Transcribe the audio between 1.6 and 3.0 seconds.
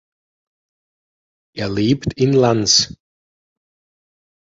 lebt in Lans.